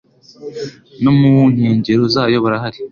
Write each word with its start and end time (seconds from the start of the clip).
no 1.03 1.11
mu 1.19 1.31
nkengero 1.53 2.03
zayo 2.15 2.37
barahari 2.43 2.79